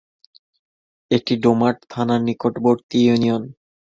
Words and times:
এটি 1.11 1.33
ডোমার 1.43 1.73
থানার 1.89 2.21
নিকটবর্তী 2.27 2.97
ইউনিয়ন। 3.03 3.43